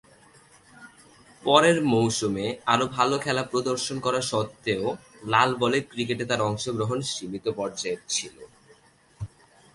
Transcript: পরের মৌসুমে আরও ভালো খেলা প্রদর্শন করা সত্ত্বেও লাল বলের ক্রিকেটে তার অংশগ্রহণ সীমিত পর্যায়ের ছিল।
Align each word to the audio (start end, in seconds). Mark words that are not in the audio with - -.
পরের 1.43 1.77
মৌসুমে 1.91 2.45
আরও 2.65 2.85
ভালো 2.97 3.15
খেলা 3.19 3.43
প্রদর্শন 3.51 3.97
করা 4.05 4.21
সত্ত্বেও 4.31 4.85
লাল 5.25 5.49
বলের 5.61 5.83
ক্রিকেটে 5.91 6.25
তার 6.29 6.41
অংশগ্রহণ 6.49 6.99
সীমিত 7.11 7.45
পর্যায়ের 7.59 8.01
ছিল। 8.13 8.35